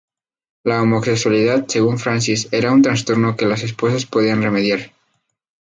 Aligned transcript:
La 0.63 0.81
homosexualidad 0.81 1.67
según 1.67 1.99
Francis 1.99 2.47
era 2.51 2.71
"un 2.71 2.81
trastorno 2.81 3.35
que 3.35 3.45
las 3.45 3.61
esposas 3.61 4.07
podían 4.07 4.41
remediar". 4.41 4.91